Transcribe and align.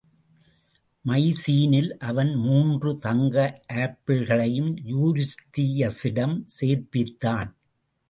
மைசீனில் 1.05 1.91
அவன் 1.99 2.33
மூன்று 2.35 2.97
தங்க 2.99 3.61
ஆப்பிள்களையும் 3.73 4.73
யூரிஸ்தியஸிடம் 4.91 6.37
சேர்ப்பித்தான். 6.59 7.51